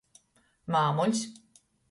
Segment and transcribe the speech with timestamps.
[0.75, 1.23] Māmuļs.